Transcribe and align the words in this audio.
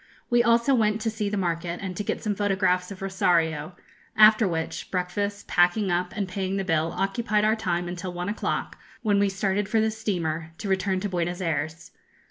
We 0.31 0.41
also 0.41 0.73
went 0.73 0.99
to 1.01 1.11
see 1.11 1.29
the 1.29 1.37
market, 1.37 1.79
and 1.79 1.95
to 1.95 2.03
get 2.03 2.23
some 2.23 2.33
photographs 2.33 2.89
of 2.89 3.03
Rosario; 3.03 3.75
after 4.17 4.47
which, 4.47 4.89
breakfast, 4.89 5.47
packing 5.47 5.91
up, 5.91 6.11
and 6.15 6.27
paying 6.27 6.57
the 6.57 6.63
bill 6.63 6.91
occupied 6.97 7.45
our 7.45 7.55
time 7.55 7.87
until 7.87 8.11
one 8.11 8.27
o'clock, 8.27 8.79
when 9.03 9.19
we 9.19 9.29
started 9.29 9.69
for 9.69 9.79
the 9.79 9.91
steamer, 9.91 10.53
to 10.57 10.67
return 10.67 10.99
to 11.01 11.09
Buenos 11.09 11.39
Ayres. 11.39 11.91